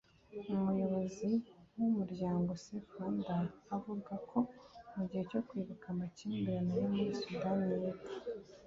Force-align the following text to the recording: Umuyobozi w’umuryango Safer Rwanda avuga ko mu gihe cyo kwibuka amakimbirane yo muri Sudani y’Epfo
Umuyobozi 0.53 1.29
w’umuryango 1.77 2.49
Safer 2.63 2.87
Rwanda 2.93 3.35
avuga 3.75 4.13
ko 4.29 4.37
mu 4.93 5.03
gihe 5.09 5.23
cyo 5.31 5.41
kwibuka 5.47 5.85
amakimbirane 5.93 6.73
yo 6.81 6.87
muri 6.95 7.11
Sudani 7.21 7.67
y’Epfo 7.83 8.11